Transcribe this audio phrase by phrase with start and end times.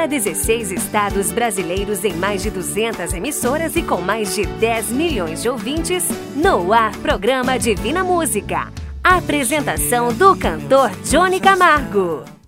[0.00, 5.42] para 16 estados brasileiros em mais de 200 emissoras e com mais de 10 milhões
[5.42, 8.72] de ouvintes, no ar programa Divina Música.
[9.04, 12.39] Apresentação do cantor Johnny Camargo.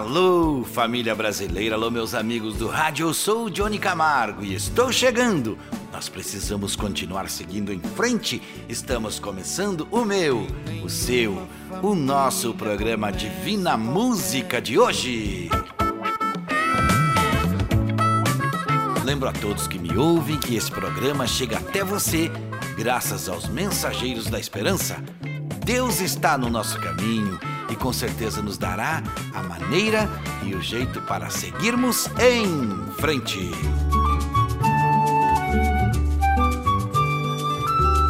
[0.00, 3.08] Alô, família brasileira, alô, meus amigos do rádio.
[3.08, 5.58] Eu sou o Johnny Camargo e estou chegando.
[5.92, 8.40] Nós precisamos continuar seguindo em frente.
[8.66, 10.46] Estamos começando o meu,
[10.82, 11.46] o seu,
[11.82, 15.50] o nosso programa Divina Música de hoje.
[19.04, 22.30] Lembro a todos que me ouvem que esse programa chega até você
[22.74, 24.96] graças aos mensageiros da esperança.
[25.72, 27.38] Deus está no nosso caminho
[27.70, 30.10] e com certeza nos dará a maneira
[30.42, 33.38] e o jeito para seguirmos em frente.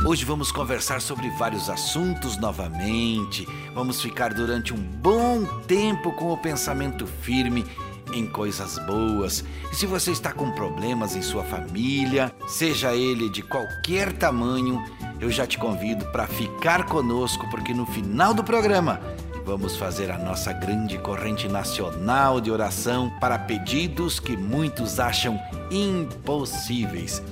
[0.06, 3.46] Hoje vamos conversar sobre vários assuntos novamente.
[3.74, 7.66] Vamos ficar durante um bom tempo com o pensamento firme
[8.10, 9.44] em coisas boas.
[9.70, 14.82] E se você está com problemas em sua família, seja ele de qualquer tamanho,
[15.20, 19.00] eu já te convido para ficar conosco, porque no final do programa
[19.44, 27.22] vamos fazer a nossa grande corrente nacional de oração para pedidos que muitos acham impossíveis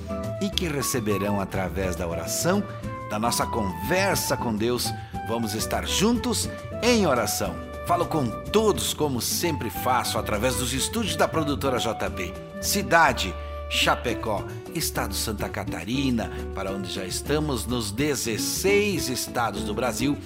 [0.41, 2.63] e que receberão através da oração,
[3.09, 4.93] da nossa conversa com Deus.
[5.27, 6.49] Vamos estar juntos
[6.83, 7.55] em oração.
[7.87, 12.33] Falo com todos, como sempre faço, através dos estúdios da produtora JB.
[12.61, 13.33] Cidade,
[13.69, 20.17] Chapecó, Estado Santa Catarina, para onde já estamos nos 16 estados do Brasil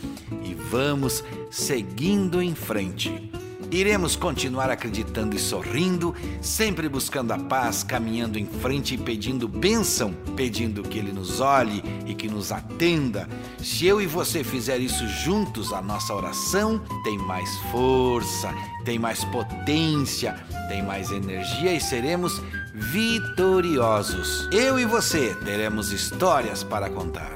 [0.44, 3.32] e vamos seguindo em frente.
[3.70, 10.14] Iremos continuar acreditando e sorrindo, sempre buscando a paz, caminhando em frente e pedindo bênção,
[10.36, 13.28] pedindo que Ele nos olhe e que nos atenda.
[13.58, 18.54] Se eu e você fizer isso juntos, a nossa oração tem mais força,
[18.86, 20.36] tem mais potência,
[20.70, 22.40] tem mais energia e seremos
[22.74, 24.50] vitoriosos.
[24.52, 27.32] Eu e você teremos histórias para contar.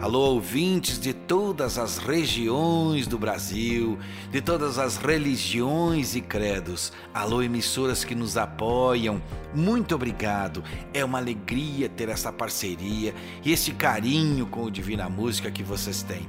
[0.00, 3.98] Alô, ouvintes de todas as regiões do Brasil,
[4.32, 6.90] de todas as religiões e credos.
[7.12, 9.20] Alô, emissoras que nos apoiam.
[9.54, 10.64] Muito obrigado.
[10.94, 16.02] É uma alegria ter essa parceria e esse carinho com o Divina Música que vocês
[16.02, 16.26] têm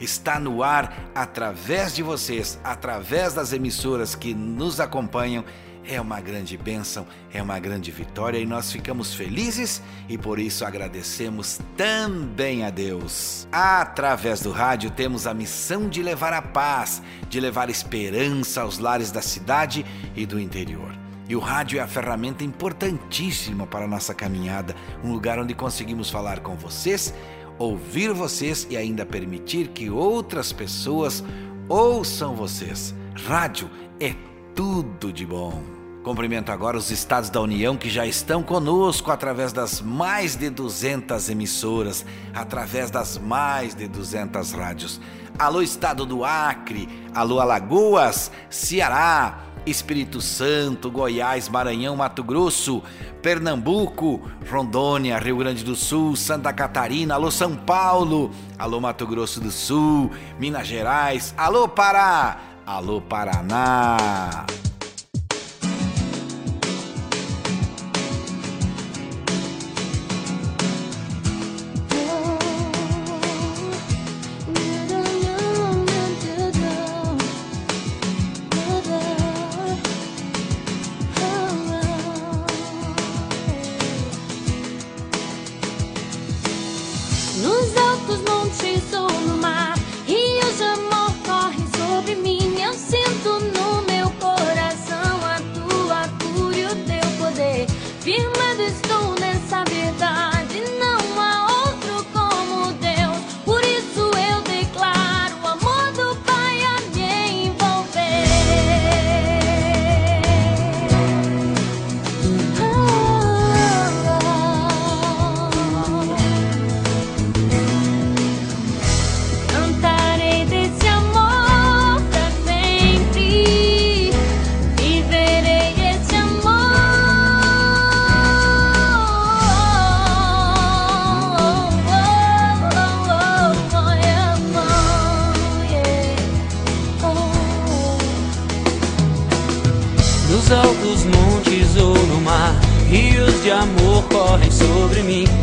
[0.00, 5.44] está no ar através de vocês, através das emissoras que nos acompanham
[5.86, 10.64] é uma grande bênção, é uma grande vitória e nós ficamos felizes e por isso
[10.64, 13.48] agradecemos também a Deus.
[13.50, 19.10] Através do rádio temos a missão de levar a paz, de levar esperança aos lares
[19.10, 19.84] da cidade
[20.14, 20.92] e do interior.
[21.28, 26.10] E o rádio é a ferramenta importantíssima para a nossa caminhada, um lugar onde conseguimos
[26.10, 27.14] falar com vocês,
[27.58, 31.24] ouvir vocês e ainda permitir que outras pessoas
[31.68, 32.94] ouçam vocês.
[33.14, 34.14] Rádio é
[34.54, 35.71] tudo de bom.
[36.02, 41.28] Cumprimento agora os estados da União que já estão conosco através das mais de 200
[41.28, 42.04] emissoras,
[42.34, 45.00] através das mais de 200 rádios.
[45.38, 52.82] Alô, estado do Acre, alô, Alagoas, Ceará, Espírito Santo, Goiás, Maranhão, Mato Grosso,
[53.22, 54.20] Pernambuco,
[54.50, 60.10] Rondônia, Rio Grande do Sul, Santa Catarina, alô São Paulo, alô Mato Grosso do Sul,
[60.36, 64.44] Minas Gerais, alô Pará, alô Paraná.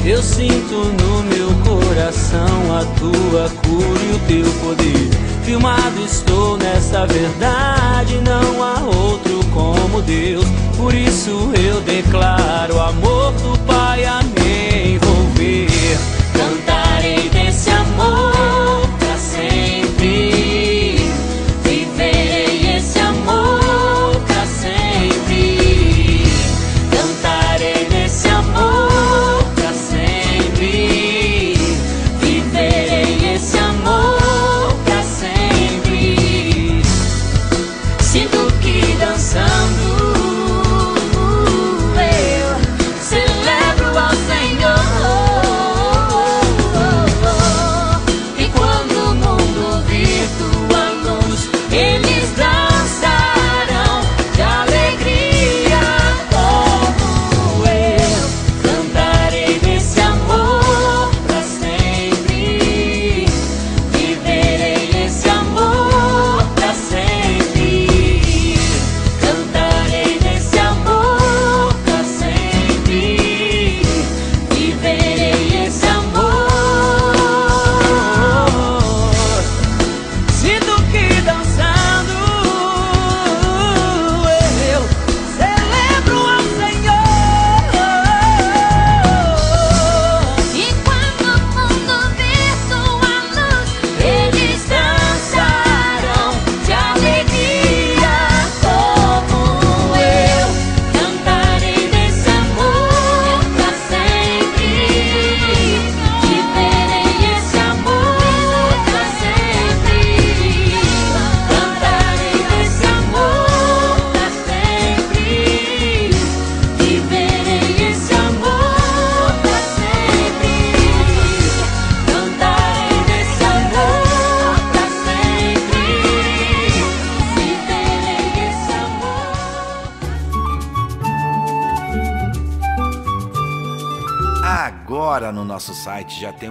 [0.09, 5.09] Eu sinto no meu coração a tua cura e o teu poder.
[5.43, 10.45] Filmado estou nessa verdade, não há outro como Deus.
[10.75, 15.68] Por isso eu declaro amor do Pai a me envolver.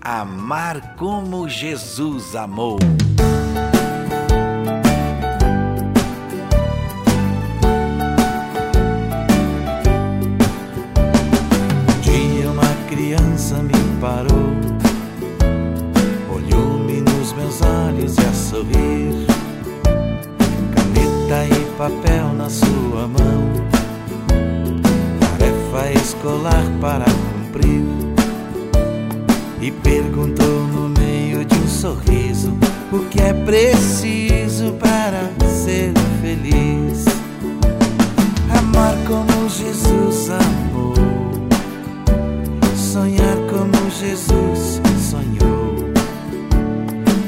[0.00, 2.78] Amar como Jesus amou.
[26.80, 27.84] Para cumprir,
[29.60, 32.52] e perguntou no meio de um sorriso
[32.92, 37.04] o que é preciso para ser feliz.
[38.56, 40.94] Amar como Jesus amou.
[42.76, 45.92] Sonhar como Jesus sonhou.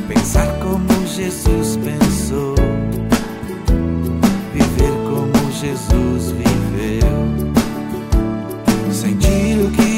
[0.06, 2.55] Pensar como Jesus pensou.
[4.54, 5.98] Viver como Jesus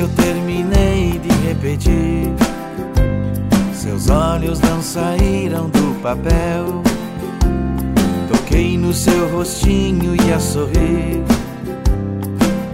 [0.00, 2.32] Eu terminei de repetir,
[3.72, 6.82] seus olhos não saíram do papel.
[8.28, 11.22] Toquei no seu rostinho e a sorrir.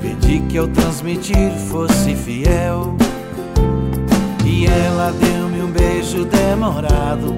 [0.03, 2.97] Pedi que ao transmitir fosse fiel.
[4.45, 7.37] E ela deu-me um beijo demorado.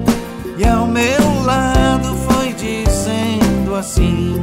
[0.57, 4.35] E ao meu lado foi dizendo assim: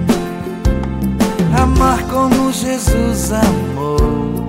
[1.61, 4.49] Amar como Jesus amou,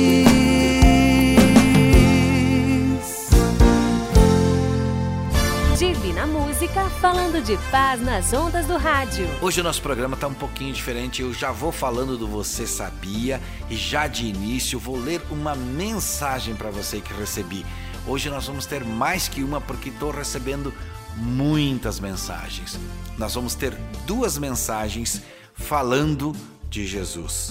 [6.61, 9.27] Música falando de paz nas ondas do rádio.
[9.41, 11.23] Hoje o nosso programa está um pouquinho diferente.
[11.23, 16.53] Eu já vou falando do Você Sabia e já de início vou ler uma mensagem
[16.53, 17.65] para você que recebi.
[18.05, 20.71] Hoje nós vamos ter mais que uma porque estou recebendo
[21.17, 22.79] muitas mensagens.
[23.17, 23.73] Nós vamos ter
[24.05, 25.23] duas mensagens
[25.55, 26.31] falando
[26.69, 27.49] de Jesus.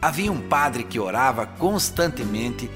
[0.00, 2.68] Havia um padre que orava constantemente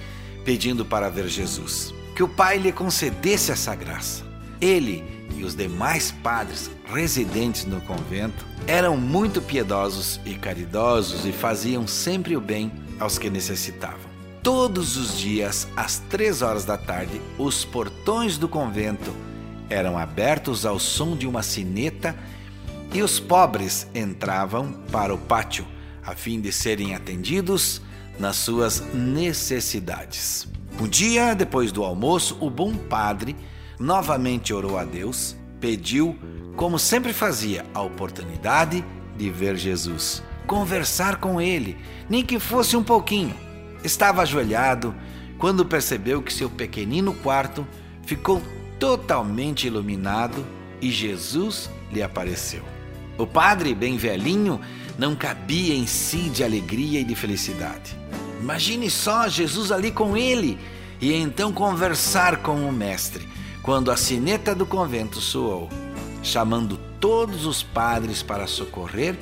[0.45, 4.25] pedindo para ver Jesus, que o Pai lhe concedesse essa graça.
[4.59, 5.05] Ele
[5.37, 12.35] e os demais padres residentes no convento eram muito piedosos e caridosos e faziam sempre
[12.35, 14.07] o bem aos que necessitavam.
[14.43, 19.15] Todos os dias, às três horas da tarde, os portões do convento
[19.69, 22.17] eram abertos ao som de uma sineta
[22.95, 25.67] e os pobres entravam para o pátio
[26.03, 27.83] a fim de serem atendidos
[28.19, 30.49] nas suas necessidades.
[30.79, 33.35] Um dia, depois do almoço, o bom padre
[33.79, 36.17] novamente orou a Deus, pediu,
[36.55, 38.85] como sempre fazia, a oportunidade
[39.17, 41.79] de ver Jesus, conversar com ele,
[42.11, 43.35] nem que fosse um pouquinho.
[43.83, 44.95] Estava ajoelhado
[45.39, 47.67] quando percebeu que seu pequenino quarto
[48.05, 48.43] ficou
[48.79, 50.45] totalmente iluminado
[50.81, 52.63] e Jesus lhe apareceu.
[53.17, 54.61] O padre, bem velhinho,
[54.99, 57.97] não cabia em si de alegria e de felicidade.
[58.41, 60.59] Imagine só Jesus ali com ele
[61.01, 63.29] e então conversar com o mestre,
[63.63, 65.69] quando a sineta do convento soou,
[66.23, 69.17] chamando todos os padres para socorrer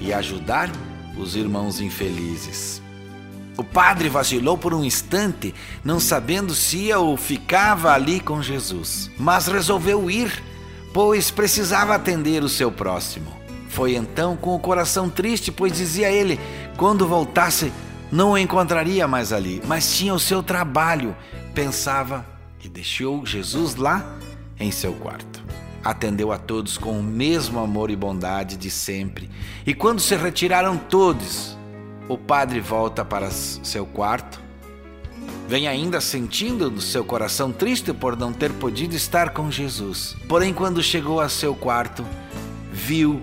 [0.00, 0.70] e ajudar
[1.16, 2.82] os irmãos infelizes.
[3.56, 9.10] O padre vacilou por um instante, não sabendo se ia ou ficava ali com Jesus,
[9.16, 10.42] mas resolveu ir,
[10.92, 13.32] pois precisava atender o seu próximo.
[13.68, 16.38] Foi então com o coração triste, pois dizia ele:
[16.76, 17.72] quando voltasse,
[18.14, 21.16] não o encontraria mais ali, mas tinha o seu trabalho.
[21.52, 22.24] Pensava
[22.62, 24.06] e deixou Jesus lá
[24.58, 25.42] em seu quarto.
[25.82, 29.28] Atendeu a todos com o mesmo amor e bondade de sempre.
[29.66, 31.58] E quando se retiraram todos,
[32.08, 34.40] o padre volta para seu quarto.
[35.48, 40.16] Vem ainda sentindo no seu coração triste por não ter podido estar com Jesus.
[40.28, 42.06] Porém, quando chegou a seu quarto,
[42.72, 43.20] viu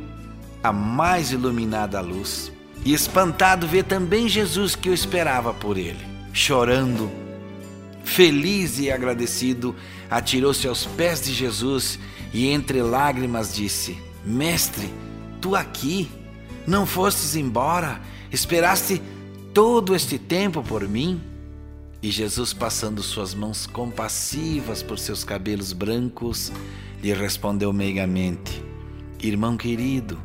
[0.62, 2.51] a mais iluminada luz
[2.84, 6.06] e, espantado, vê também Jesus que o esperava por ele.
[6.34, 7.12] Chorando,
[8.04, 9.76] feliz e agradecido,
[10.10, 12.00] atirou-se aos pés de Jesus
[12.34, 14.90] e, entre lágrimas, disse: Mestre,
[15.40, 16.10] tu aqui,
[16.66, 19.02] não fostes embora, esperaste
[19.54, 21.22] todo este tempo por mim?
[22.02, 26.52] E Jesus, passando suas mãos compassivas por seus cabelos brancos,
[27.02, 28.64] lhe respondeu meigamente:
[29.22, 30.18] Irmão querido,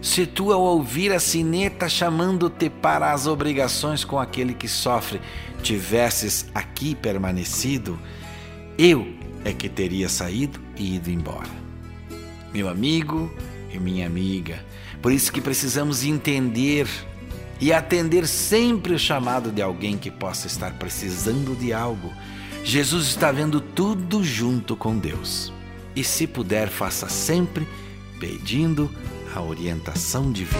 [0.00, 5.20] Se tu, ao ouvir a sineta chamando-te para as obrigações com aquele que sofre,
[5.62, 7.98] tivesses aqui permanecido,
[8.78, 9.12] eu
[9.44, 11.50] é que teria saído e ido embora.
[12.52, 13.32] Meu amigo
[13.72, 14.64] e minha amiga,
[15.02, 16.88] por isso que precisamos entender
[17.60, 22.12] e atender sempre o chamado de alguém que possa estar precisando de algo.
[22.62, 25.52] Jesus está vendo tudo junto com Deus.
[25.94, 27.66] E se puder, faça sempre
[28.20, 28.88] pedindo
[29.34, 30.58] a orientação divina.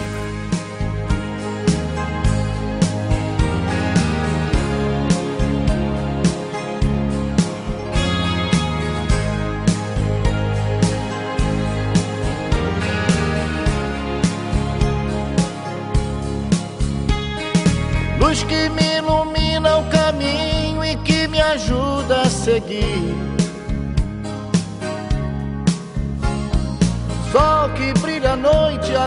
[18.19, 22.88] Luz que me ilumina o caminho e que me ajuda a seguir.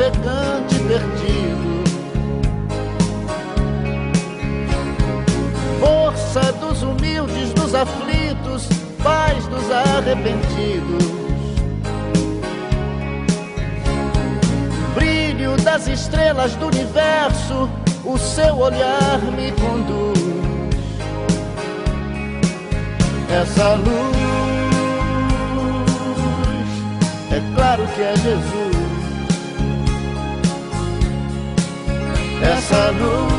[0.00, 1.84] orienta o navegante perdido.
[5.78, 8.68] Força dos humildes, dos aflitos,
[9.02, 11.20] paz dos arrependidos.
[14.94, 17.68] Brilho das estrelas do universo,
[18.04, 20.20] o seu olhar me conduz.
[23.30, 24.16] Essa luz
[27.30, 28.79] é claro que é Jesus.
[32.42, 33.30] Essa luz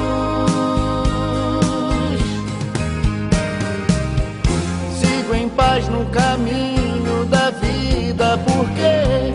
[4.99, 9.33] sigo em paz no caminho da vida, porque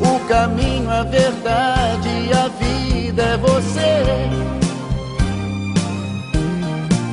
[0.00, 4.04] o caminho, a verdade e a vida é você.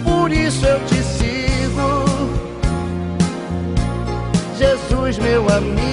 [0.03, 2.05] Por isso eu te sigo.
[4.57, 5.92] Jesus, meu amigo.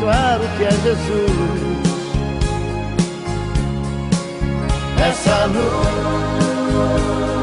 [0.00, 1.76] claro que é Jesus.
[4.98, 7.35] Essa luz.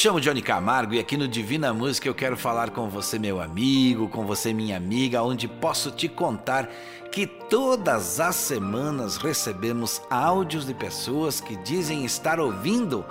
[0.00, 4.08] Chamo Johnny Camargo e aqui no Divina Música eu quero falar com você, meu amigo,
[4.08, 6.70] com você, minha amiga, onde posso te contar
[7.12, 13.04] que todas as semanas recebemos áudios de pessoas que dizem estar ouvindo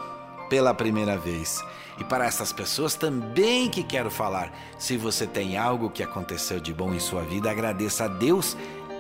[0.50, 1.64] pela primeira vez.
[2.00, 6.74] E para essas pessoas também que quero falar, se você tem algo que aconteceu de
[6.74, 8.58] bom em sua vida, agradeça a Deus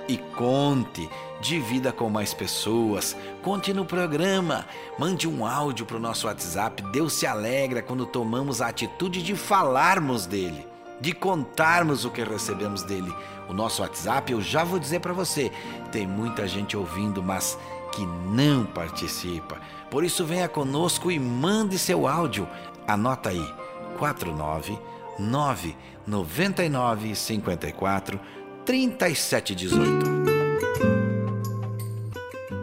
[0.07, 1.09] e conte,
[1.41, 4.65] divida com mais pessoas, conte no programa,
[4.97, 6.83] mande um áudio para o nosso WhatsApp.
[6.91, 10.65] Deus se alegra quando tomamos a atitude de falarmos dele,
[10.99, 13.13] de contarmos o que recebemos dele.
[13.47, 15.51] O nosso WhatsApp, eu já vou dizer para você,
[15.91, 17.57] tem muita gente ouvindo, mas
[17.91, 19.57] que não participa.
[19.89, 22.47] Por isso venha conosco e mande seu áudio.
[22.87, 23.53] Anota aí:
[23.97, 25.75] 499
[26.05, 28.19] 99 54
[28.65, 30.28] 3718.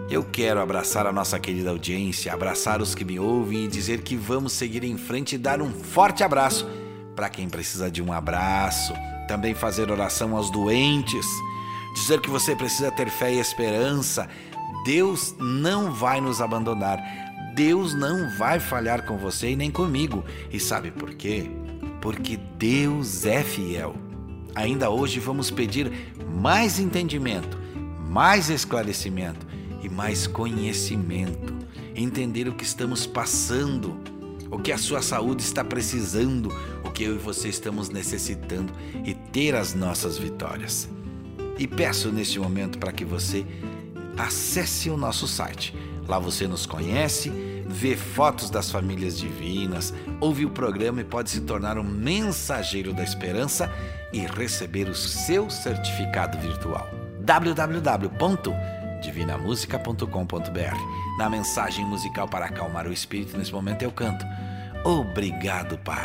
[0.08, 4.14] Eu quero abraçar a nossa querida audiência, abraçar os que me ouvem e dizer que
[4.14, 6.64] vamos seguir em frente e dar um forte abraço
[7.16, 8.94] para quem precisa de um abraço.
[9.26, 11.26] Também fazer oração aos doentes,
[11.96, 14.28] dizer que você precisa ter fé e esperança.
[14.84, 17.02] Deus não vai nos abandonar.
[17.56, 20.24] Deus não vai falhar com você e nem comigo.
[20.52, 21.50] E sabe por quê?
[22.00, 23.96] Porque Deus é fiel.
[24.54, 25.90] Ainda hoje vamos pedir
[26.40, 27.58] mais entendimento,
[28.08, 29.55] mais esclarecimento
[29.86, 31.54] e mais conhecimento.
[31.94, 33.96] Entender o que estamos passando,
[34.50, 36.52] o que a sua saúde está precisando,
[36.84, 38.72] o que eu e você estamos necessitando
[39.04, 40.88] e ter as nossas vitórias.
[41.56, 43.46] E peço neste momento para que você
[44.18, 45.74] acesse o nosso site.
[46.08, 47.30] Lá você nos conhece,
[47.66, 53.04] vê fotos das famílias divinas, ouve o programa e pode se tornar um mensageiro da
[53.04, 53.72] esperança
[54.12, 56.88] e receber o seu certificado virtual.
[59.06, 61.18] www.divinamusica.com.br.
[61.18, 64.24] Na mensagem musical para acalmar o espírito, nesse momento eu canto.
[64.84, 66.04] Obrigado, Pai.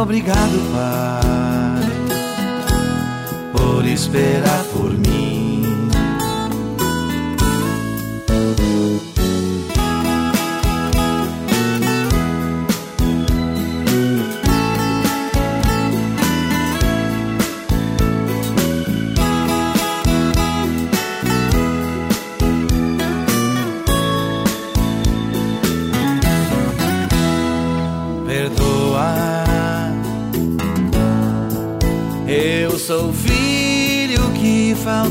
[0.00, 1.82] Obrigado, Pai,
[3.52, 4.64] por esperar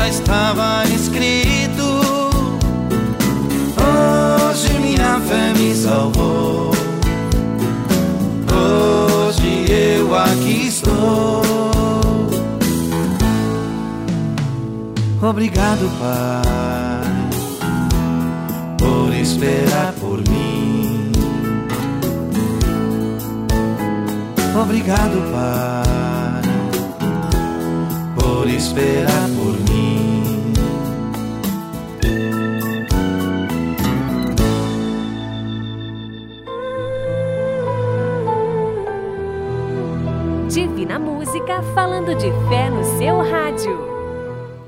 [0.00, 2.00] Já estava escrito.
[3.76, 6.70] Hoje minha fé me salvou.
[8.50, 11.42] Hoje eu aqui estou.
[15.22, 17.28] Obrigado, Pai,
[18.78, 21.12] por esperar por mim.
[24.62, 26.42] Obrigado, Pai,
[28.16, 29.39] por esperar por mim.
[40.50, 43.78] Divina Música falando de fé no seu rádio.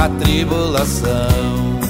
[0.00, 1.89] a tribulação.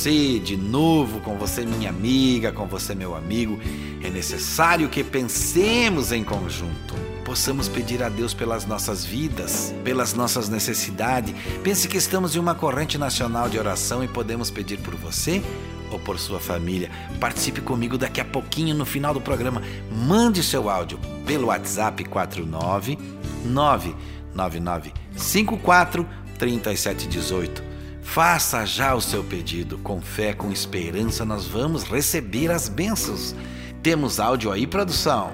[0.00, 3.60] Você de novo, com você, minha amiga, com você, meu amigo.
[4.02, 6.94] É necessário que pensemos em conjunto.
[7.22, 11.34] Possamos pedir a Deus pelas nossas vidas, pelas nossas necessidades.
[11.62, 15.42] Pense que estamos em uma corrente nacional de oração e podemos pedir por você
[15.90, 16.90] ou por sua família.
[17.20, 19.62] Participe comigo daqui a pouquinho no final do programa.
[19.92, 22.98] Mande seu áudio pelo WhatsApp 49
[23.44, 26.08] 999 54
[26.38, 27.69] 3718.
[28.12, 29.78] Faça já o seu pedido.
[29.78, 33.36] Com fé, com esperança, nós vamos receber as bênçãos.
[33.84, 35.30] Temos áudio aí, produção?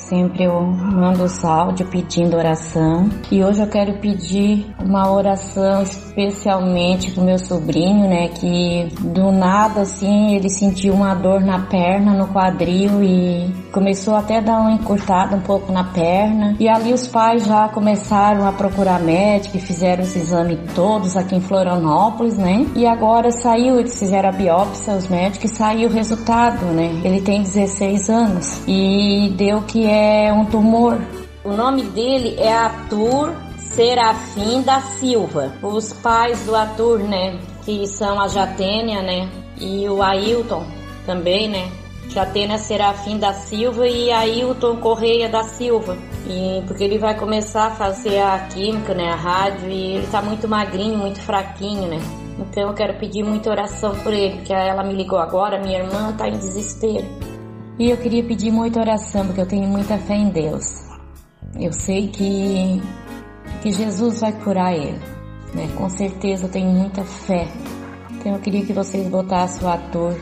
[0.00, 3.08] Sempre eu mando os áudios pedindo oração.
[3.30, 8.28] E hoje eu quero pedir uma oração especialmente pro meu sobrinho, né?
[8.28, 14.38] Que do nada, assim, ele sentiu uma dor na perna, no quadril e começou até
[14.38, 16.56] a dar uma encurtada um pouco na perna.
[16.58, 21.36] E ali os pais já começaram a procurar médico e fizeram os exames todos aqui
[21.36, 22.66] em Florianópolis, né?
[22.74, 27.00] E agora saiu, eles fizeram a biópsia, os médicos, e saiu o resultado, né?
[27.04, 31.00] Ele tem 16 anos e deu que é um tumor.
[31.44, 35.52] O nome dele é Arthur Serafim da Silva.
[35.62, 39.28] Os pais do Arthur, né, que são a Jatênia, né,
[39.60, 40.64] e o Ailton
[41.04, 41.68] também, né,
[42.08, 45.96] Jatênia Serafim da Silva e Ailton Correia da Silva.
[46.26, 50.22] E porque ele vai começar a fazer a química, né, a rádio, e ele tá
[50.22, 51.98] muito magrinho, muito fraquinho, né.
[52.38, 56.12] Então eu quero pedir muita oração por ele, porque ela me ligou agora, minha irmã
[56.16, 57.39] tá em desespero.
[57.80, 60.84] E eu queria pedir muita oração, porque eu tenho muita fé em Deus.
[61.58, 62.78] Eu sei que,
[63.62, 65.00] que Jesus vai curar ele.
[65.54, 65.66] Né?
[65.78, 67.48] Com certeza eu tenho muita fé.
[68.10, 70.14] Então eu queria que vocês botassem o ator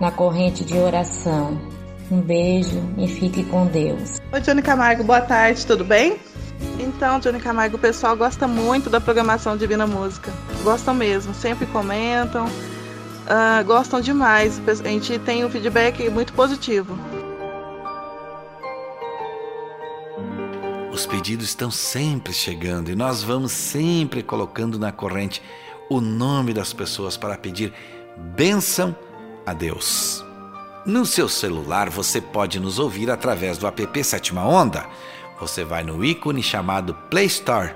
[0.00, 1.60] na corrente de oração.
[2.10, 4.16] Um beijo e fique com Deus.
[4.32, 6.16] Oi, Johnny Camargo, boa tarde, tudo bem?
[6.80, 10.32] Então, Johnny Camargo, o pessoal gosta muito da programação Divina Música.
[10.64, 12.46] Gostam mesmo, sempre comentam
[13.26, 14.60] uh, gostam demais.
[14.68, 16.98] A gente tem um feedback muito positivo.
[20.92, 25.42] Os pedidos estão sempre chegando e nós vamos sempre colocando na corrente
[25.90, 27.72] o nome das pessoas para pedir
[28.34, 28.96] bênção
[29.44, 30.24] a Deus.
[30.86, 34.86] No seu celular você pode nos ouvir através do app Sétima Onda.
[35.38, 37.74] Você vai no ícone chamado Play Store,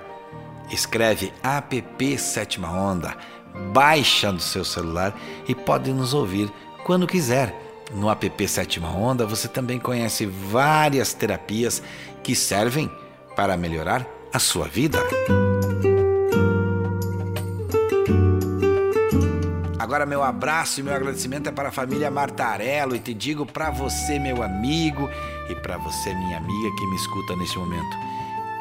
[0.71, 3.15] escreve app Sétima Onda
[3.73, 6.51] baixa no seu celular e pode nos ouvir
[6.85, 7.55] quando quiser.
[7.93, 11.83] No app Sétima Onda você também conhece várias terapias
[12.23, 12.91] que servem
[13.35, 14.99] para melhorar a sua vida.
[19.79, 23.71] Agora meu abraço e meu agradecimento é para a família Martarello e te digo para
[23.71, 25.11] você, meu amigo,
[25.49, 27.97] e para você, minha amiga que me escuta neste momento.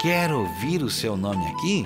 [0.01, 1.85] Quer ouvir o seu nome aqui?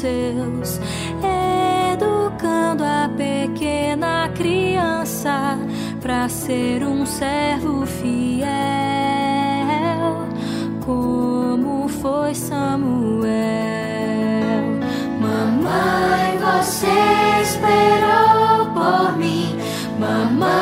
[0.00, 0.80] seus,
[1.92, 5.58] educando a pequena criança
[6.00, 8.48] para ser um servo fiel,
[10.84, 13.30] como foi Samuel.
[15.20, 19.54] Mamãe, você esperou por mim,
[19.98, 20.59] mamãe,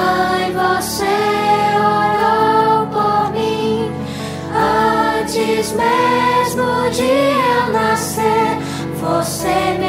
[9.29, 9.88] você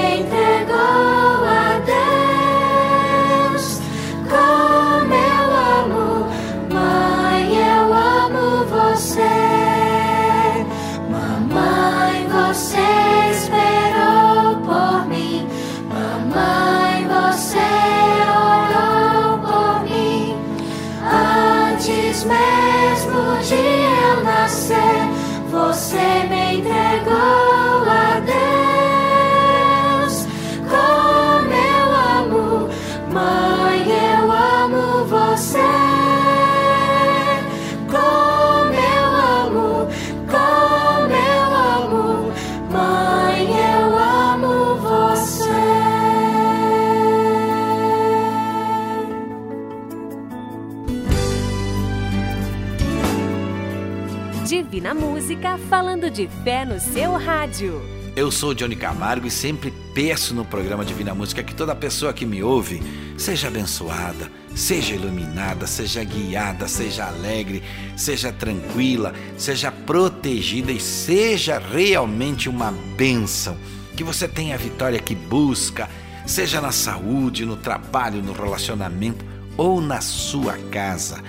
[55.99, 57.81] falando de fé no seu rádio.
[58.15, 62.25] Eu sou Johnny Camargo e sempre peço no programa Divina Música que toda pessoa que
[62.25, 62.81] me ouve
[63.17, 67.61] seja abençoada, seja iluminada, seja guiada, seja alegre,
[67.97, 73.57] seja tranquila, seja protegida e seja realmente uma bênção.
[73.95, 75.89] Que você tenha a vitória que busca,
[76.25, 79.25] seja na saúde, no trabalho, no relacionamento
[79.57, 81.21] ou na sua casa.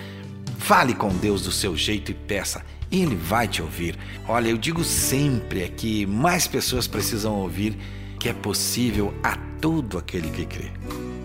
[0.59, 3.97] Fale com Deus do seu jeito e peça, Ele vai te ouvir.
[4.27, 7.77] Olha, eu digo sempre que mais pessoas precisam ouvir
[8.19, 10.71] que é possível a todo aquele que crê.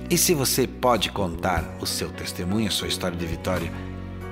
[0.10, 3.72] E se você pode contar o seu testemunho, a sua história de vitória,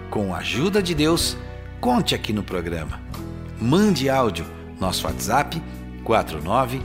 [0.09, 1.35] com a ajuda de Deus,
[1.81, 3.01] conte aqui no programa.
[3.59, 4.45] Mande áudio,
[4.79, 5.61] nosso WhatsApp
[6.03, 6.81] 49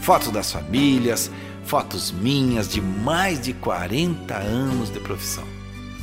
[0.00, 1.30] Fotos das famílias,
[1.64, 5.44] fotos minhas de mais de 40 anos de profissão.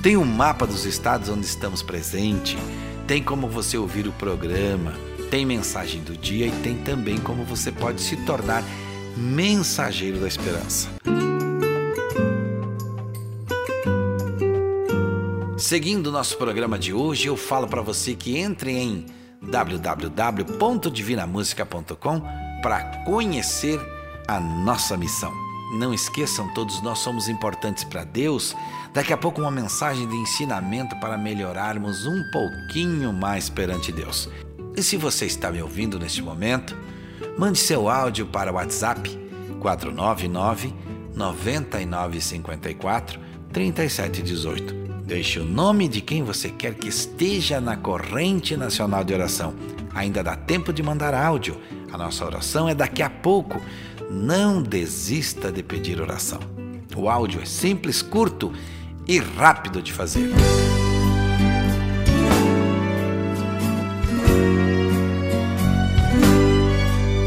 [0.01, 2.57] Tem um mapa dos estados onde estamos presentes,
[3.05, 4.93] tem como você ouvir o programa,
[5.29, 8.63] tem mensagem do dia e tem também como você pode se tornar
[9.17, 10.87] mensageiro da esperança.
[15.59, 19.05] Seguindo o nosso programa de hoje, eu falo para você que entre em
[19.41, 22.21] www.divinamusica.com
[22.63, 23.77] para conhecer
[24.25, 25.33] a nossa missão.
[25.73, 28.55] Não esqueçam, todos nós somos importantes para Deus.
[28.93, 34.29] Daqui a pouco, uma mensagem de ensinamento para melhorarmos um pouquinho mais perante Deus.
[34.77, 36.73] E se você está me ouvindo neste momento,
[37.37, 39.09] mande seu áudio para o WhatsApp
[39.59, 40.73] 499
[41.13, 43.19] 9954
[43.51, 44.88] 3718.
[45.09, 49.55] Deixe o nome de quem você quer que esteja na corrente nacional de oração.
[49.91, 51.57] Ainda dá tempo de mandar áudio.
[51.91, 53.59] A nossa oração é daqui a pouco.
[54.07, 56.39] Não desista de pedir oração.
[56.95, 58.53] O áudio é simples, curto
[59.07, 60.29] e rápido de fazer.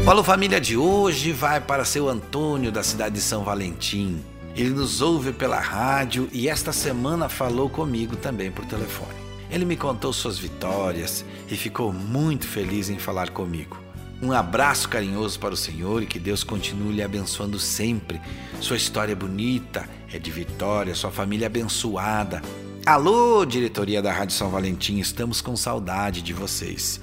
[0.05, 4.23] Falou família de hoje vai para seu Antônio da cidade de São Valentim.
[4.55, 9.17] Ele nos ouve pela rádio e esta semana falou comigo também por telefone.
[9.49, 13.77] Ele me contou suas vitórias e ficou muito feliz em falar comigo.
[14.21, 18.21] Um abraço carinhoso para o Senhor e que Deus continue lhe abençoando sempre.
[18.61, 22.41] Sua história é bonita, é de vitória, sua família é abençoada.
[22.85, 27.01] Alô, diretoria da Rádio São Valentim, estamos com saudade de vocês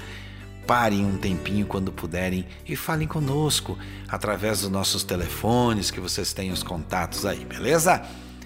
[0.71, 3.77] parem um tempinho quando puderem e falem conosco
[4.09, 8.01] através dos nossos telefones, que vocês têm os contatos aí, beleza?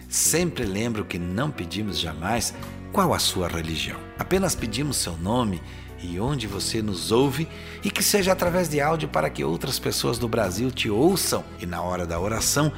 [0.08, 2.54] Sempre lembro que não pedimos jamais
[2.90, 4.00] qual a sua religião.
[4.18, 5.60] Apenas pedimos seu nome
[6.02, 7.46] e onde você nos ouve
[7.84, 11.66] e que seja através de áudio para que outras pessoas do Brasil te ouçam e
[11.66, 12.72] na hora da oração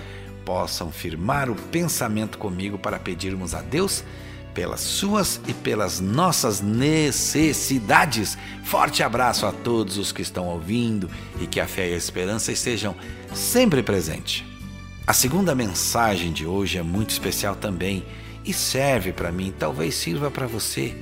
[0.45, 4.03] possam firmar o pensamento comigo para pedirmos a Deus
[4.57, 8.39] pelas suas e pelas nossas necessidades.
[8.65, 12.51] Forte abraço a todos os que estão ouvindo e que a fé e a esperança
[12.51, 12.97] estejam
[13.35, 14.47] sempre presentes.
[15.07, 18.03] A segunda mensagem de hoje é muito especial também
[18.47, 20.97] e serve para mim, talvez sirva para você.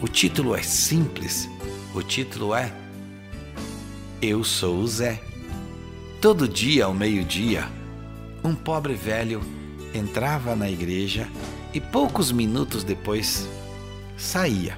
[0.00, 1.48] O título é simples.
[1.92, 2.72] O título é
[4.22, 5.20] Eu sou o Zé.
[6.20, 7.66] Todo dia ao meio-dia,
[8.44, 9.42] um pobre velho
[9.92, 11.26] entrava na igreja
[11.72, 13.48] e poucos minutos depois
[14.16, 14.76] saía.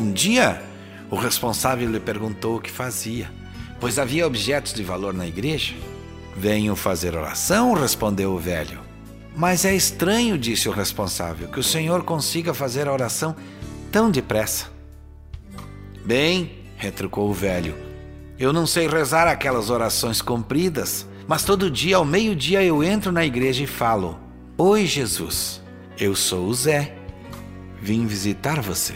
[0.00, 0.62] Um dia,
[1.10, 3.30] o responsável lhe perguntou o que fazia,
[3.80, 5.74] pois havia objetos de valor na igreja.
[6.36, 8.80] Venho fazer oração, respondeu o velho.
[9.36, 13.34] Mas é estranho, disse o responsável, que o senhor consiga fazer a oração
[13.90, 14.66] tão depressa.
[16.04, 17.74] Bem, retrucou o velho,
[18.42, 23.24] eu não sei rezar aquelas orações compridas, mas todo dia ao meio-dia eu entro na
[23.24, 24.18] igreja e falo:
[24.58, 25.61] Oi, Jesus.
[25.98, 26.94] Eu sou o Zé.
[27.80, 28.94] Vim visitar você.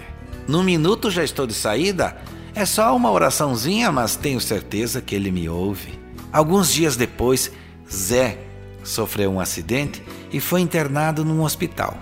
[0.48, 2.16] No minuto já estou de saída.
[2.54, 5.98] É só uma oraçãozinha, mas tenho certeza que ele me ouve.
[6.32, 7.52] Alguns dias depois,
[7.90, 8.38] Zé
[8.82, 11.96] sofreu um acidente e foi internado num hospital.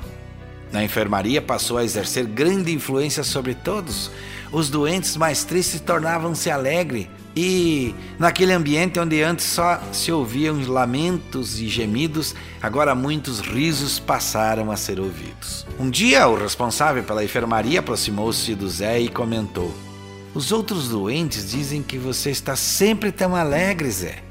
[0.71, 4.11] Na enfermaria passou a exercer grande influência sobre todos.
[4.53, 11.61] Os doentes mais tristes tornavam-se alegres, e naquele ambiente onde antes só se ouviam lamentos
[11.61, 15.67] e gemidos, agora muitos risos passaram a ser ouvidos.
[15.79, 19.75] Um dia, o responsável pela enfermaria aproximou-se do Zé e comentou:
[20.33, 24.23] Os outros doentes dizem que você está sempre tão alegre, Zé.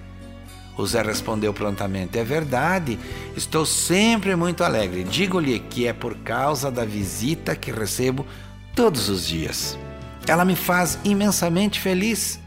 [0.77, 2.97] O Zé respondeu prontamente: É verdade,
[3.35, 5.03] estou sempre muito alegre.
[5.03, 8.25] Digo-lhe que é por causa da visita que recebo
[8.73, 9.77] todos os dias.
[10.25, 12.42] Ela me faz imensamente feliz.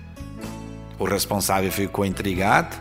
[0.98, 2.76] O responsável ficou intrigado,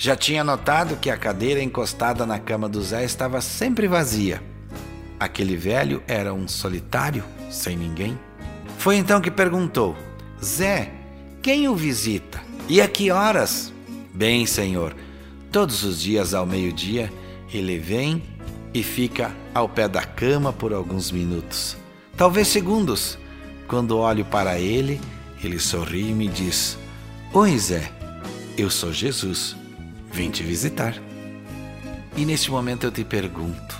[0.00, 4.40] Já tinha notado que a cadeira encostada na cama do Zé estava sempre vazia.
[5.18, 8.16] Aquele velho era um solitário, sem ninguém.
[8.78, 9.96] Foi então que perguntou:
[10.42, 10.92] Zé,
[11.42, 12.40] quem o visita?
[12.68, 13.72] E a que horas?
[14.14, 14.94] Bem, senhor,
[15.50, 17.12] todos os dias ao meio-dia
[17.52, 18.22] ele vem
[18.72, 21.76] e fica ao pé da cama por alguns minutos,
[22.16, 23.18] talvez segundos.
[23.66, 25.00] Quando olho para ele,
[25.42, 26.78] ele sorri e me diz:
[27.34, 27.92] Oi, Zé,
[28.56, 29.54] eu sou Jesus,
[30.10, 30.94] vim te visitar.
[32.16, 33.78] E neste momento eu te pergunto: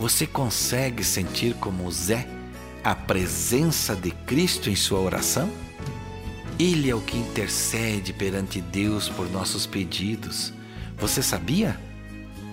[0.00, 2.26] você consegue sentir como Zé
[2.82, 5.52] a presença de Cristo em sua oração?
[6.58, 10.50] Ele é o que intercede perante Deus por nossos pedidos.
[10.96, 11.78] Você sabia?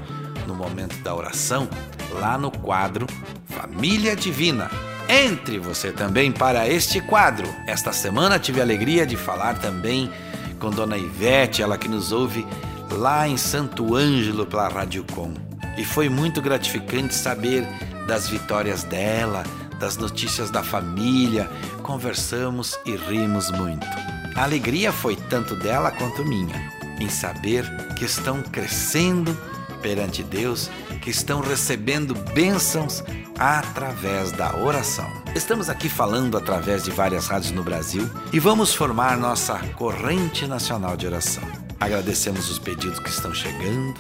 [0.47, 1.69] no momento da oração,
[2.13, 3.07] lá no quadro
[3.49, 4.71] Família Divina.
[5.09, 7.49] Entre você também para este quadro.
[7.67, 10.11] Esta semana tive a alegria de falar também
[10.59, 12.47] com Dona Ivete, ela que nos ouve
[12.95, 15.35] lá em Santo Ângelo pela Rádio Com.
[15.77, 17.67] E foi muito gratificante saber
[18.07, 19.43] das vitórias dela,
[19.79, 21.51] das notícias da família.
[21.83, 23.87] Conversamos e rimos muito.
[24.35, 27.65] A alegria foi tanto dela quanto minha em saber
[27.97, 29.37] que estão crescendo
[29.83, 30.71] perante Deus,
[31.03, 33.05] que estão recebendo bênçãos
[33.39, 35.11] através da oração.
[35.35, 40.97] Estamos aqui falando através de várias rádios no Brasil e vamos formar nossa corrente nacional
[40.97, 41.64] de oração.
[41.81, 43.95] Agradecemos os pedidos que estão chegando,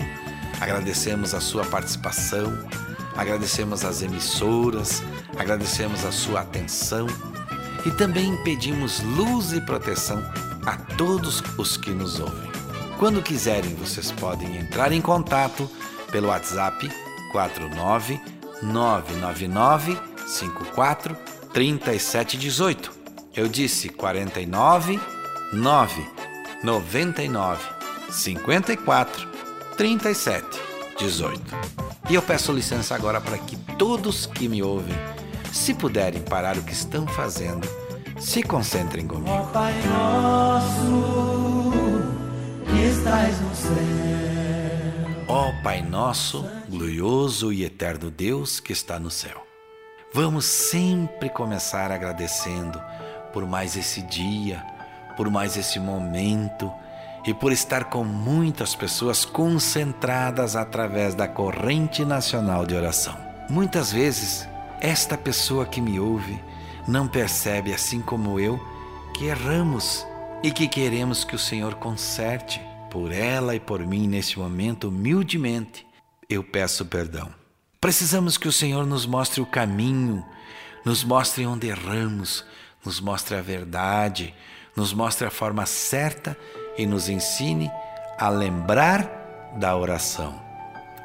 [0.60, 2.52] agradecemos a sua participação,
[3.16, 5.02] agradecemos as emissoras,
[5.36, 7.06] agradecemos a sua atenção
[7.84, 10.22] e também pedimos luz e proteção
[10.64, 12.50] a todos os que nos ouvem.
[12.98, 15.68] Quando quiserem, vocês podem entrar em contato
[16.10, 16.90] pelo WhatsApp
[17.32, 18.20] 49
[18.62, 21.16] 999 54
[21.52, 22.92] 3718.
[23.34, 24.98] Eu disse 49
[25.52, 26.06] 9
[26.64, 27.62] 99
[28.10, 29.28] 54
[29.76, 30.46] 37
[30.98, 31.42] 18.
[32.08, 34.96] E eu peço licença agora para que todos que me ouvem
[35.52, 37.68] se puderem parar o que estão fazendo,
[38.18, 39.30] se concentrem comigo.
[39.30, 41.72] Ó Pai nosso,
[42.64, 43.74] que estás no céu.
[45.28, 49.46] Ó Pai nosso, glorioso e eterno Deus que está no céu.
[50.14, 52.80] Vamos sempre começar agradecendo
[53.34, 54.64] por mais esse dia,
[55.16, 56.72] por mais esse momento
[57.26, 63.16] e por estar com muitas pessoas concentradas através da corrente nacional de oração.
[63.48, 64.48] Muitas vezes
[64.80, 66.38] esta pessoa que me ouve
[66.86, 68.60] não percebe, assim como eu,
[69.14, 70.06] que erramos
[70.42, 72.60] e que queremos que o Senhor conserte
[72.90, 75.86] por ela e por mim neste momento, humildemente.
[76.28, 77.32] Eu peço perdão.
[77.80, 80.24] Precisamos que o Senhor nos mostre o caminho,
[80.84, 82.44] nos mostre onde erramos,
[82.84, 84.34] nos mostre a verdade,
[84.76, 86.36] nos mostre a forma certa
[86.76, 87.70] e nos ensine
[88.18, 90.42] a lembrar da oração.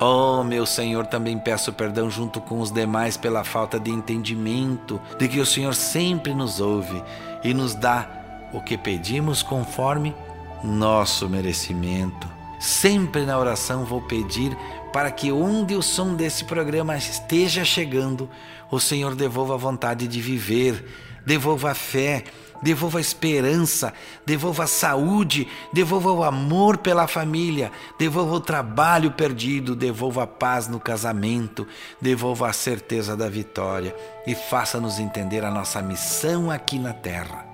[0.01, 5.27] Oh, meu Senhor, também peço perdão junto com os demais pela falta de entendimento de
[5.27, 7.03] que o Senhor sempre nos ouve
[7.43, 8.07] e nos dá
[8.53, 10.15] o que pedimos conforme
[10.63, 12.27] nosso merecimento.
[12.59, 14.57] Sempre na oração vou pedir
[14.91, 18.29] para que onde o som desse programa esteja chegando,
[18.71, 20.85] o Senhor devolva a vontade de viver,
[21.25, 22.23] devolva a fé,
[22.61, 23.93] devolva a esperança,
[24.25, 30.67] devolva a saúde, devolva o amor pela família, devolva o trabalho perdido, devolva a paz
[30.67, 31.67] no casamento,
[32.01, 33.95] devolva a certeza da vitória
[34.27, 37.45] e faça-nos entender a nossa missão aqui na terra.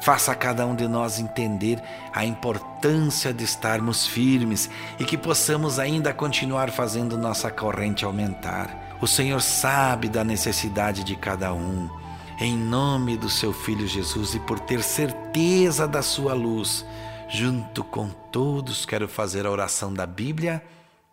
[0.00, 1.82] Faça cada um de nós entender
[2.12, 8.96] a importância de estarmos firmes e que possamos ainda continuar fazendo nossa corrente aumentar.
[9.00, 11.88] O Senhor sabe da necessidade de cada um
[12.40, 16.84] em nome do seu Filho Jesus e por ter certeza da sua luz,
[17.28, 20.64] junto com todos, quero fazer a oração da Bíblia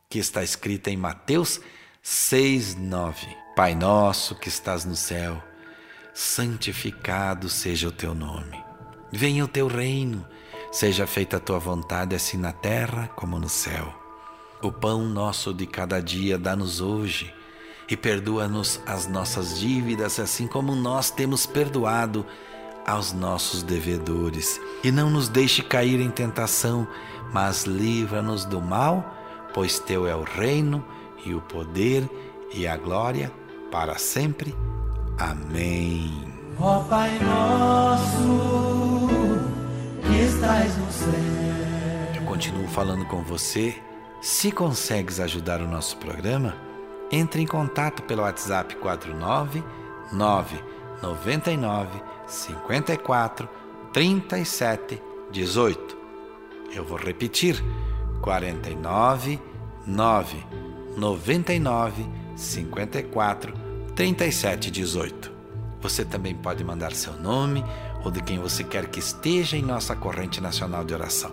[0.07, 1.59] que está escrita em Mateus
[2.03, 3.27] 6:9.
[3.55, 5.41] Pai nosso que estás no céu,
[6.13, 8.63] santificado seja o teu nome.
[9.11, 10.25] Venha o teu reino,
[10.71, 13.93] seja feita a tua vontade, assim na terra como no céu.
[14.61, 17.33] O pão nosso de cada dia dá-nos hoje
[17.89, 22.25] e perdoa-nos as nossas dívidas, assim como nós temos perdoado
[22.85, 24.59] aos nossos devedores.
[24.83, 26.87] E não nos deixe cair em tentação,
[27.33, 29.03] mas livra-nos do mal,
[29.53, 30.83] pois teu é o reino
[31.25, 32.07] e o poder
[32.53, 33.31] e a glória
[33.71, 34.55] para sempre.
[35.17, 36.11] Amém.
[36.59, 39.07] Ó Pai nosso,
[40.01, 42.15] que estás no céu.
[42.15, 43.75] Eu continuo falando com você.
[44.21, 46.55] Se consegues ajudar o nosso programa,
[47.11, 49.63] entre em contato pelo WhatsApp 49
[50.11, 53.49] 999 54
[53.93, 55.01] 37
[55.31, 55.97] 18.
[56.73, 57.63] Eu vou repetir:
[58.21, 59.39] 49
[59.85, 60.45] 9
[60.97, 63.53] 99 54
[63.95, 65.31] 37 18.
[65.81, 67.63] Você também pode mandar seu nome
[68.03, 71.31] ou de quem você quer que esteja em nossa corrente nacional de oração.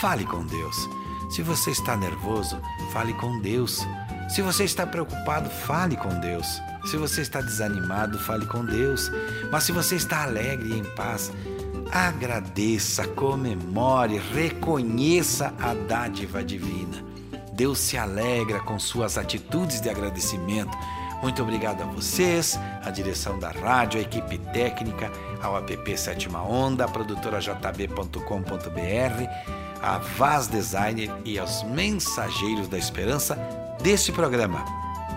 [0.00, 0.97] fale com Deus.
[1.28, 2.60] Se você está nervoso,
[2.92, 3.86] fale com Deus.
[4.28, 6.60] Se você está preocupado, fale com Deus.
[6.86, 9.10] Se você está desanimado, fale com Deus.
[9.50, 11.32] Mas se você está alegre e em paz,
[11.90, 17.04] agradeça, comemore, reconheça a dádiva divina.
[17.52, 20.76] Deus se alegra com suas atitudes de agradecimento.
[21.20, 25.10] Muito obrigado a vocês, a direção da rádio, a equipe técnica,
[25.42, 28.18] ao app Sétima Onda, a produtora jb.com.br,
[29.82, 33.36] a Vaz Designer e aos mensageiros da esperança
[33.82, 34.64] deste programa.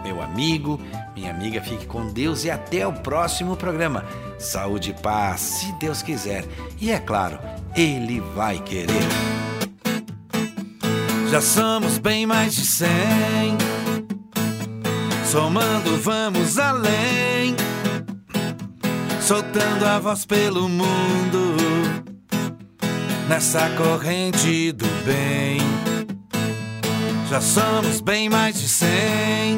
[0.03, 0.79] Meu amigo,
[1.15, 4.03] minha amiga, fique com Deus e até o próximo programa.
[4.39, 6.43] Saúde e paz, se Deus quiser.
[6.79, 7.39] E é claro,
[7.75, 9.07] Ele vai querer.
[11.29, 13.57] Já somos bem mais de cem.
[15.25, 17.55] Somando, vamos além.
[19.21, 21.70] Soltando a voz pelo mundo.
[23.31, 25.57] Nessa corrente do bem.
[27.29, 29.55] Já somos bem mais de cem.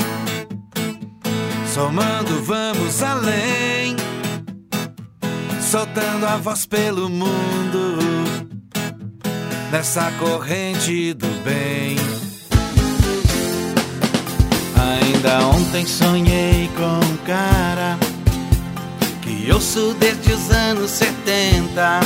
[1.73, 3.95] Somando, vamos além.
[5.59, 7.97] Soltando a voz pelo mundo.
[9.71, 11.97] Nessa corrente do bem.
[15.01, 17.97] Ainda ontem sonhei com um cara
[19.23, 22.01] que ouço desde os anos 70,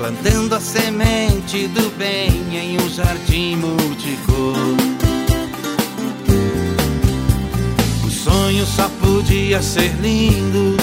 [0.00, 4.56] plantando a semente do bem em um jardim multicor.
[8.02, 10.74] O sonho só podia ser lindo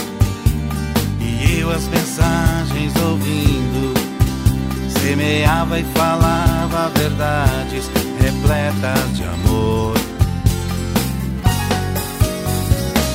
[1.20, 3.96] e eu as mensagens ouvindo
[5.02, 7.90] semeava e falava verdades
[8.22, 9.96] repletas de amor.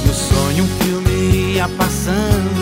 [0.05, 2.62] No sonho um filme ia passando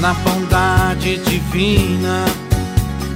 [0.00, 2.24] Na bondade divina,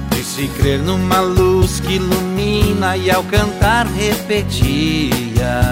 [0.09, 5.63] de se crer numa luz que ilumina e ao cantar repetia.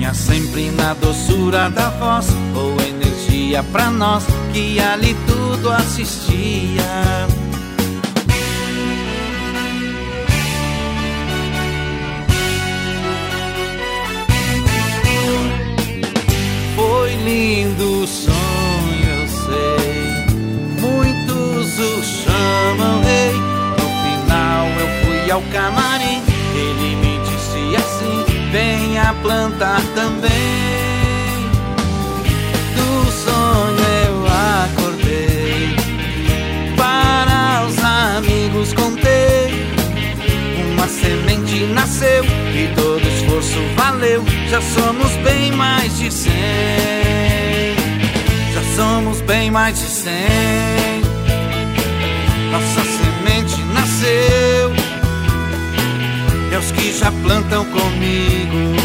[0.00, 7.28] Punha sempre na doçura da voz ou energia pra nós que ali tudo assistia.
[16.74, 18.06] Foi lindo o
[25.40, 26.22] ao camarim.
[26.54, 30.30] Ele me disse assim: venha plantar também.
[32.76, 35.76] Do sonho eu acordei.
[36.76, 39.64] Para os amigos contei.
[40.72, 44.24] Uma semente nasceu e todo esforço valeu.
[44.48, 46.32] Já somos bem mais de cem.
[48.52, 51.00] Já somos bem mais de cem.
[52.50, 54.69] Nossa semente nasceu.
[56.60, 58.76] Aos que já plantam comigo,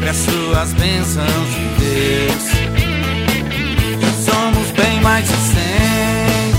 [0.00, 2.50] peço as bênçãos de Deus.
[4.00, 6.50] Já somos bem mais de cem.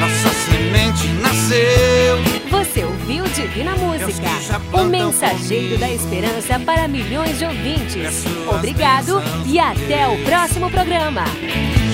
[0.00, 2.18] Nossa semente nasceu.
[2.50, 4.30] Você ouviu Divina Música,
[4.72, 8.24] o mensageiro da esperança para milhões de ouvintes.
[8.48, 11.24] Obrigado e até o próximo programa.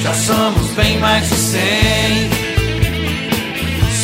[0.00, 2.43] Já somos bem mais de cem.